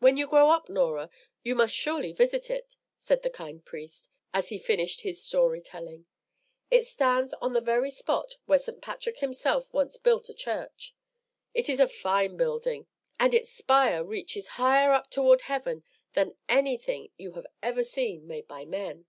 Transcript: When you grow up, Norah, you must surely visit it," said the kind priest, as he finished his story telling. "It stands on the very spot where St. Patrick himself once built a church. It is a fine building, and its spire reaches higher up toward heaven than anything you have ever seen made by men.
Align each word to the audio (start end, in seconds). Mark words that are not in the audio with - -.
When 0.00 0.18
you 0.18 0.26
grow 0.26 0.50
up, 0.50 0.68
Norah, 0.68 1.08
you 1.42 1.54
must 1.54 1.74
surely 1.74 2.12
visit 2.12 2.50
it," 2.50 2.76
said 2.98 3.22
the 3.22 3.30
kind 3.30 3.64
priest, 3.64 4.10
as 4.34 4.50
he 4.50 4.58
finished 4.58 5.00
his 5.00 5.24
story 5.24 5.62
telling. 5.62 6.04
"It 6.70 6.84
stands 6.86 7.32
on 7.40 7.54
the 7.54 7.60
very 7.62 7.90
spot 7.90 8.36
where 8.44 8.58
St. 8.58 8.82
Patrick 8.82 9.20
himself 9.20 9.72
once 9.72 9.96
built 9.96 10.28
a 10.28 10.34
church. 10.34 10.94
It 11.54 11.70
is 11.70 11.80
a 11.80 11.88
fine 11.88 12.36
building, 12.36 12.86
and 13.18 13.32
its 13.32 13.50
spire 13.50 14.04
reaches 14.04 14.46
higher 14.60 14.92
up 14.92 15.10
toward 15.10 15.40
heaven 15.40 15.84
than 16.12 16.36
anything 16.50 17.10
you 17.16 17.32
have 17.32 17.46
ever 17.62 17.82
seen 17.82 18.26
made 18.26 18.46
by 18.46 18.66
men. 18.66 19.06